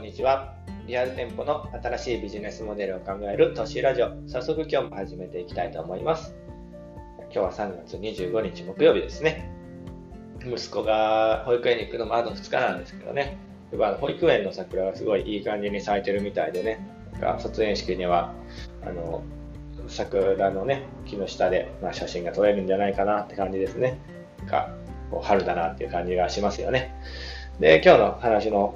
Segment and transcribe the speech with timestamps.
[0.00, 0.54] んにちは。
[0.86, 4.08] リアル店舗の新しいビジネスモデルを考える都市ラジオ。
[4.26, 6.34] 早速今日も始めていきたいと思います。
[7.24, 9.52] 今日は3月25日木曜日ですね。
[10.42, 13.36] 息子が保育園に行くのもあと2日なんですけどね
[13.72, 13.98] やっぱ。
[14.00, 16.80] 保育園の桜がすごいいい感じに咲いてるみたいでね。
[17.38, 18.32] 卒園式には、
[18.82, 19.22] あの、
[19.86, 23.98] 桜のね、木の下で、まあ、写真が撮れるんじゃないかなって感じですね。
[24.46, 24.74] が
[25.20, 26.94] 春だなっていう感じがしますよね。
[27.60, 28.74] で、今日の話の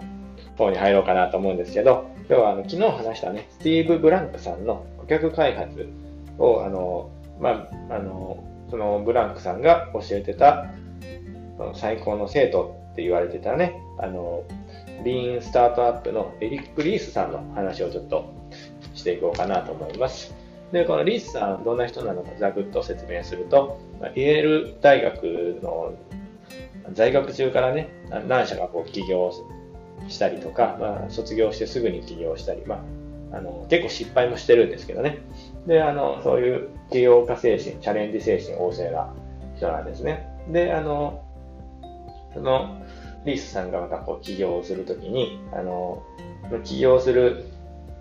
[0.57, 5.89] 方に入ろうかなと思うんですけど、今日はあの昨日話したね、スティーブ・ブランクさんの顧客開発
[6.39, 10.67] を、あの、まあ、あの、そのブランクさんが教えてた、
[11.75, 14.45] 最高の生徒って言われてたね、あの、
[15.05, 18.33] リーンスタートアップのエリック・リースさんの話をちょっと
[18.95, 20.35] していこうかなと思います。
[20.73, 23.79] で、このリースさん、どんな人なのかざくっと説明すると、
[24.15, 25.93] イェール大学の
[26.93, 27.89] 在学中からね、
[28.29, 29.33] 何社かこう起業
[30.09, 32.85] したりとか、まあ、卒業してすぐに起業したり、ま
[33.33, 35.19] あ、あの結構失敗もしてるんですけどね。
[35.67, 39.13] で、あの、そういう起業家精神、チャレンジ精神旺盛な
[39.57, 40.29] 人なんですね。
[40.51, 41.25] で、あの、
[42.33, 42.83] その、
[43.25, 46.03] リースさんがまたこう起業するときに、あの、
[46.65, 47.47] 起業する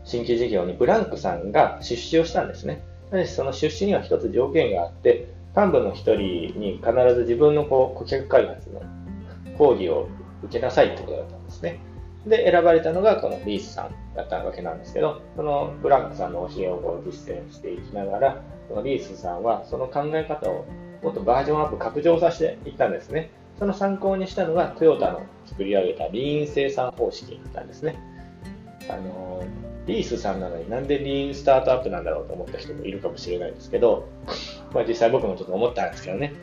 [0.03, 2.83] 新規事業にブランクさんが出資をしたんですね。
[3.09, 8.81] ただしその出資には一つ条件があって、幹部の一人に必ず自分のこう顧客開発の
[9.57, 10.09] 講義を
[10.43, 11.79] 受けなさいってことだったね。
[12.27, 20.65] で、選ばれたのがこのリースさんだったわけなんですけど、そのブランクさんの教えをこう実践していきながら、このリースさんはその考え方を
[21.01, 23.29] もっとバージョンアップ、拡張させていったんですね。
[23.59, 27.99] その参考にしたのがトヨタの作り上げたリーン生産方式なんですね。
[28.89, 29.43] あの
[29.85, 34.07] リースさんなのになんでリーンスタートアップなんだろうと思った人もいるかもしれないんですけど、
[34.73, 36.33] まあ実際僕もちょっと思ったんですけどね。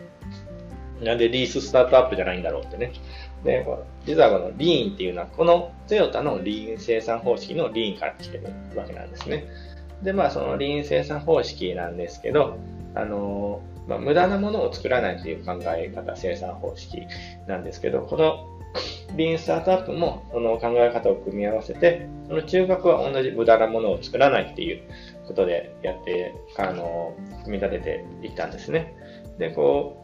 [1.03, 2.93] なんでリーススタートアップじゃないんだろうってね。
[3.45, 3.67] で、
[4.07, 8.45] 実はこのリーンっていうのは、このトヨタのリーン生産方式のリーンから来てる
[8.77, 9.47] わけなんですね。
[10.03, 12.57] で、まあそのリーン生産方式なんですけど、
[12.95, 17.07] あのまあ、無駄なものを作らないという考え方、生産方式
[17.47, 18.47] なんですけど、この
[19.17, 24.83] リーンスタートアップもその考え方を組み合わせて、その中核は同じ無駄なものを作らないっていう
[25.27, 27.15] ことでやって、あの、
[27.45, 28.95] 組み立てていったんですね。
[29.39, 29.97] で、こ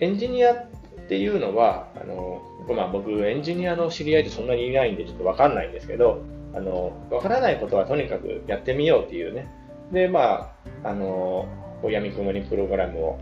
[0.00, 0.68] う、エンジニア
[1.08, 6.20] っていうのは、あの、まあ僕、エンジニアの知り合いってそんなにいないんでちょっとわかんないんですけど、
[6.54, 9.48] あの、わからないことはとにかくやってみようっていうね。
[9.90, 10.52] で、ま
[10.84, 11.48] あ、あの、
[11.82, 13.18] 闇雲にプログラムを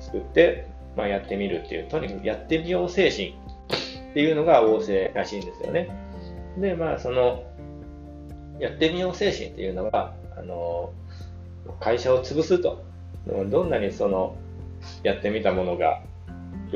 [0.00, 0.66] 作って、
[0.96, 3.34] まあ、やってみるっていう、とにかくやってみよう精神
[4.10, 5.90] っていうのが旺盛らしいんですよね。
[6.56, 7.44] で、まあ、その、
[8.58, 10.90] やってみよう精神っていうのは、あの、
[11.80, 12.82] 会社を潰すと。
[13.26, 14.36] どんなにその、
[15.02, 16.00] やってみたものが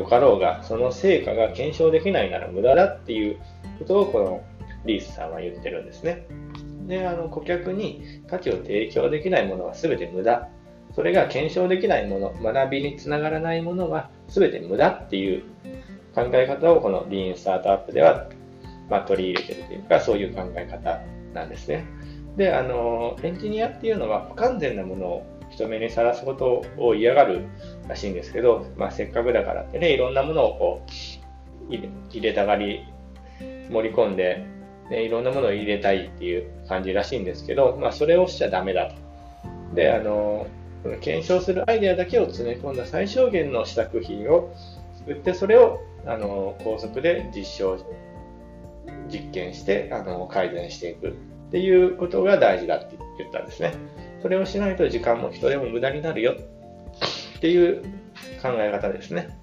[0.01, 3.39] よかろうが、その成果が検証できないなら無駄だっていう
[3.79, 4.43] ことをこの
[4.87, 6.27] リースさんは言ってるんですね。
[6.87, 10.49] で、あの、顧客に価値を提供できないものは全て無駄。
[10.95, 15.43] それが検証できないもの、学びにつながらないものは全て無駄っていう
[16.15, 18.27] 考え方をこのリーンスタートアップでは、
[18.89, 21.03] ま、取り入れてるというか、そういう考え方
[21.35, 21.85] なんですね。
[22.39, 27.43] で、あの、エンジニアっていうのは不完全なものを人目にさらすことを嫌がる
[27.89, 30.83] らしいんですけど、まあ、せっかくだからってね、いろんなものをこ
[31.69, 31.91] う入
[32.21, 32.85] れたがり、
[33.71, 34.45] 盛り込んで、
[34.91, 38.95] ね、いろんなものを入れたいっていう感じらしいんですけど、まあ、それをしちゃダメだと。
[39.75, 40.47] で、あの、
[41.01, 44.53] 検証するアイデアだけを詰め込んだ最小限の試作品を
[44.99, 47.79] 作って、それをあの高速で実証、
[49.13, 51.13] 実験してあの改善していくっ
[51.51, 53.75] ていうことが大事だって言ったんですね。
[54.23, 56.37] それをしないと時間も人でも無駄になるよ
[57.39, 57.83] っていう
[58.43, 59.37] 考え方ですね。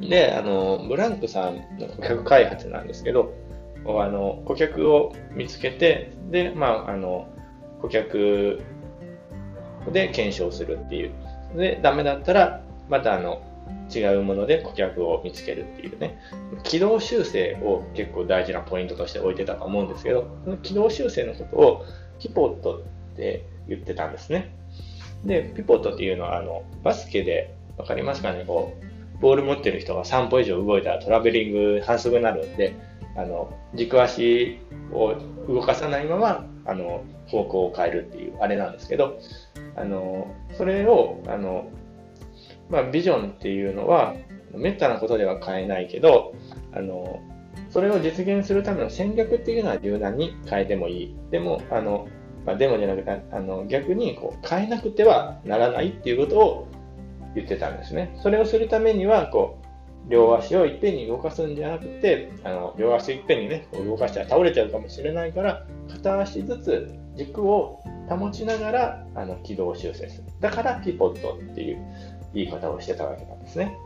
[0.00, 3.34] で、あの、ブランクさんの顧客開発なんですけど、
[3.84, 7.28] あの顧客を見つけて、で、まあ、あの、
[7.80, 8.60] 顧客
[9.92, 11.12] で検証するっていう。
[11.56, 13.42] で、ダメだったら、またあの、
[13.94, 16.18] 違うもので顧客を見つけるっていうね、
[16.62, 21.84] 軌道修正を結構大事なポイントとして置いてたと思うんですけど、その軌道修正のことを
[22.18, 22.78] ピポット
[23.12, 24.52] って言ってたんですね。
[25.24, 32.74] で、ピポットっていうのは、あの、バスケで、わかりますかね、こう、ボール持ってる人が3歩以上動いたらトラベリング反則になるんで、
[33.16, 34.58] あの、軸足
[34.92, 35.16] を
[35.48, 39.18] 動かさないまま、あの、方向を変えるっていう、あれなんですけど、
[39.76, 41.68] あの、それを、あの、
[42.70, 44.14] まあ、ビジョンっていうのは、
[44.54, 46.34] めったなことでは変えないけど、
[46.72, 47.20] あの、
[47.70, 51.16] それを実現するための戦略っていうのは柔軟に変えてもいい。
[51.30, 52.08] でも、あの、
[52.48, 56.68] まあ、でもじゃなくて、あの、逆にこう変えなくてはならないっていうことを
[57.34, 58.16] 言ってたんですね。
[58.22, 70.24] それをするためには、こう、両足をいっぺんに動かすんじゃなくて、あの両足いっぺんにね、動かしたら倒れちゃうかもしれないから、片足ずつ軸を保ちながらあの軌道修正する。
[70.40, 71.78] だからピポットっていう
[72.32, 73.76] 言い方をしてたわけなんですね。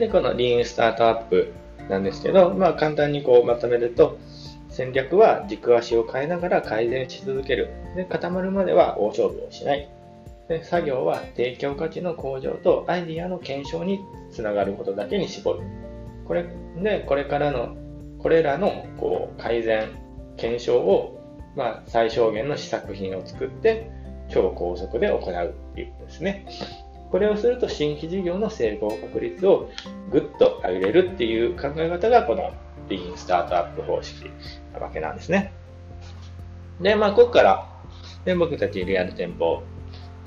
[0.00, 1.52] で、このリーンスタートアップ
[1.88, 4.18] なんですけど、まあ簡単にこうまとめると、
[4.78, 7.68] 戦略は軸足を変えながら改善し続ける。
[7.96, 9.88] で固まるまでは大勝負をしない。
[10.48, 13.98] で作業は提供価値の向上とアイディアの検証に
[14.30, 15.62] つながることだけに絞る。
[16.28, 16.46] これ
[16.80, 17.76] で、これからの、
[18.20, 19.88] これらのこう改善、
[20.36, 21.20] 検証を、
[21.56, 23.90] まあ、最小限の試作品を作って、
[24.28, 26.46] 超高速で行うっていうことですね。
[27.10, 29.70] これをすると新規事業の成功確率を
[30.12, 32.52] ぐっと上げれるっていう考え方がこの
[32.88, 34.30] リーンスタートアップ方式
[34.72, 35.52] なわけなんですね。
[36.80, 37.68] で、まあ、ここから、
[38.24, 39.62] で僕たちリアル店舗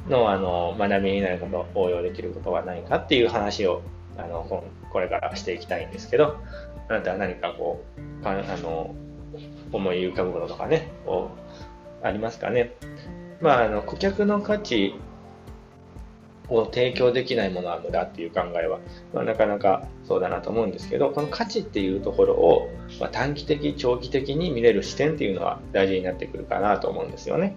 [0.08, 3.82] のあの学びになること、応用できることは何かっていう話を
[4.18, 6.38] あのこれからしていきたいんですけど、
[6.90, 7.84] あなたは何かこ
[8.20, 8.96] う、かあの
[9.72, 10.92] 思い浮かぶこととかね、
[12.04, 12.76] ありますかね。
[13.40, 14.96] まあ、あの顧客の価値
[16.56, 18.80] を提供できないものは無駄っていう考えは、
[19.14, 22.70] まあ、なかなかそうだなと思うんですけど、この価値っていうところを、
[23.00, 27.56] まあ、短期的、長期的に見れる視点っていうのは大事になってくるかなと思うんですよね。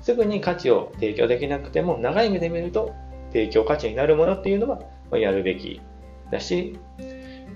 [0.00, 2.92] すぐに価値を提供できなくても、長い目で見ると
[3.32, 4.80] 提供価値になるものっていうのは、
[5.10, 5.80] まやるべき
[6.30, 6.78] だし、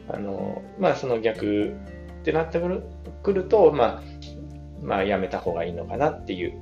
[0.09, 1.77] あの、まあその逆
[2.21, 2.61] ってなって
[3.23, 4.03] くると、まあ、
[4.83, 6.55] まあやめた方がいいのかなっていう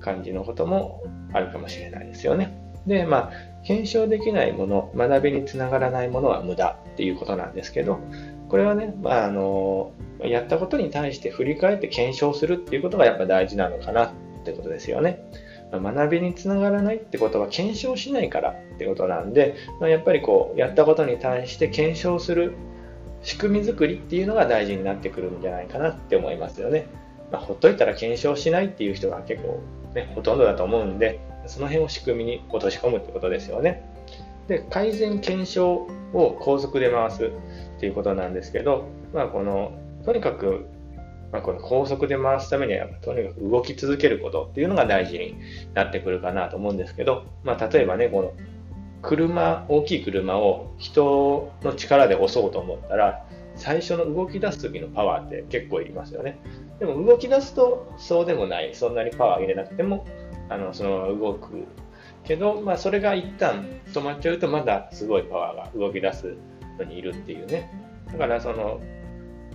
[0.00, 1.02] 感じのことも
[1.32, 2.67] あるかもしれないですよね。
[2.88, 3.32] で、まあ、
[3.64, 8.00] 検証できないもの、学びにつながらないものは無駄っていうことなんですけど、
[8.48, 14.10] これはね、まあ、あの、やったことに対して振り返って検証するっていうことがやっぱ大事なのかなっ
[14.44, 15.22] てことですよね。
[15.70, 22.54] 学びにつながらないってことは検証しないからってことなんで、まあ、やっぱりこうやったことに対して検証する
[23.22, 26.86] 仕組み作りっていうのが大事になってくるんじゃないかなって思いますよね。
[27.30, 29.60] まあ、ほっといたら検証しないっていう人が結構、
[29.94, 33.84] ね、ほとんどだと思うんで、その辺を仕組みに落とし込むってことですよね。
[34.46, 39.72] で、改善検証を高速で回すっていうことなんですけど、まあ、この、
[40.04, 40.66] とにかく
[41.32, 45.36] まあ、この高速で回すためには、とにかく動き続けることっていうのが大事に
[45.74, 48.32] なってくるかなと思うんですけど、まあ、例えばね、この
[49.02, 53.24] 車、大きい車を人の力で押そうと思ったら、
[53.56, 56.38] 最初の動き出す時のパワーって結構いりますよね。
[56.78, 58.74] でも動き出すとそうでもない。
[58.74, 60.06] そんなにパワー入れなくても、
[60.48, 61.64] あの、そのまま動く。
[62.24, 66.34] けど、まあそれが一旦止まっちゃうとまだすごいパワーが動き出す
[66.78, 67.70] のにいるっていうね。
[68.12, 68.80] だからその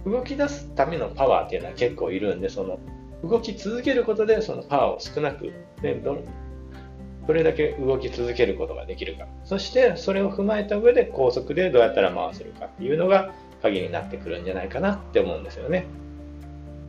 [0.05, 2.79] 動き出すためのパワーっていうのは結構いるんで、その
[3.23, 6.17] 動き続けることでそのパワーを少なく、でど
[7.27, 9.27] どれだけ動き続けることができるか。
[9.45, 13.31] そしてそれを踏まえた上で高速でどうやったら回せるかっていうのが
[13.61, 15.85] 鍵になってくるんじゃないかなって思うんですよね。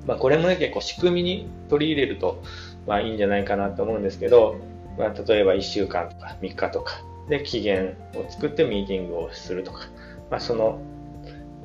[0.06, 2.42] まあこれもね結構仕組みに取り入れると
[2.86, 4.56] まあいいんじゃないかなと思うんですけど、
[4.98, 7.02] まあ例えば1週間とか3日とか。
[7.28, 9.88] で期限を作ってミーティングをするとか、
[10.30, 10.78] まあその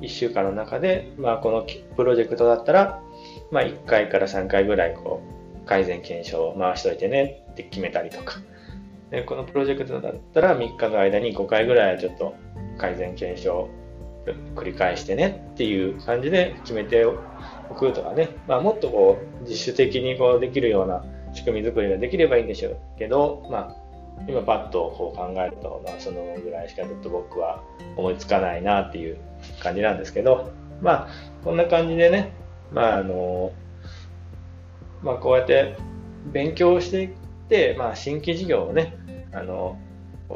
[0.01, 3.01] 1週間の中で、まあ、このプロジェクトだったら、
[3.51, 5.21] まあ、1回から3回ぐらいこ
[5.63, 8.39] う改善検証を回しといてねって決めたりとか。
[9.12, 12.36] でこのプロジェクトだったら3日の間に5回ぐらいちょっと
[12.77, 13.69] 改善検証を
[14.56, 17.16] 繰り返してねっていう感じで決めてお
[17.73, 23.76] くとかね、まあ、もっとこう自主的にこうできるような仕組み作りができればいいんでしょうけど、まあ、
[24.28, 27.64] 今パッとこう考えると、まあ、そのぐらいしかちょっと僕は
[27.95, 29.18] 思いつかないなっていう
[29.62, 31.09] 感じなんですけど、まあ、
[31.44, 32.33] こんな感じでね、
[32.71, 33.52] まあ、あの、
[35.02, 35.76] まあ、こうやって
[36.31, 37.09] 勉強していっ
[37.50, 38.98] て、まあ、新規事業をね、
[39.31, 39.78] あの、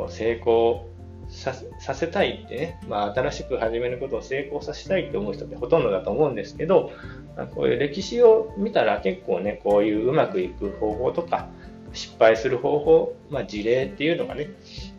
[0.09, 0.87] 成功
[1.33, 1.53] さ
[1.93, 6.91] せたいってね、まあ、新しく始めることを成功させたいって思う人ってほとんどだと思うんですけど、
[7.35, 11.49] まあ、こういう歴史を見たら結構ね、こういううまくいく方法とか、
[11.91, 14.49] 失敗する方法、まあ、事例っていうのがね、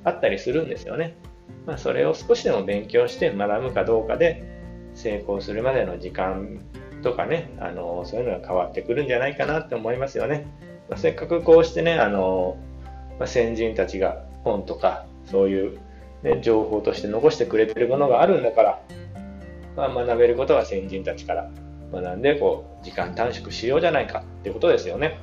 [0.04, 1.16] あったりするんですよね。
[1.66, 4.44] まあ、それを少しでも勉強して学ぶかどうかで、
[4.94, 6.60] 成功するまでの時間
[7.02, 10.46] とかね、あのそういうのが変わってくるんじゃないかなって思いますよね。
[10.88, 12.56] まあ、せっかくこうしてね、あの
[13.18, 15.78] ま、先人たちが本とかそういう、
[16.24, 18.82] ね、情報として残してくれてるものがあるんだから、
[19.76, 21.50] まあ、学べることは先人たちから
[21.92, 25.20] 学んでこう時間短縮しようじゃないかってことですよね。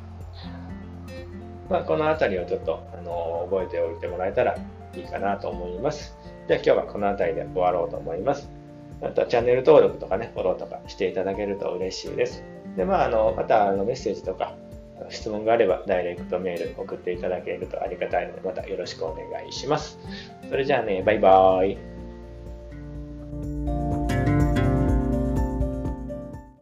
[1.69, 4.57] まあ、この辺りをちょっと、あの覚えておいてもらえたら
[4.93, 6.17] いいかなと思います。
[6.47, 8.49] じゃあ今日はこの辺りで終わろうと思います。
[9.01, 12.43] またチャンネル登録とかね、フォローとかしていただけると嬉しいです。
[12.75, 14.53] で、まあ、あの、またあのメッセージとか
[15.09, 19.99] 質問があればダイレクトメール送っていただけるとありがたいので、またよろしくお願いします。
[20.49, 21.90] それじゃあね、バイバーイ。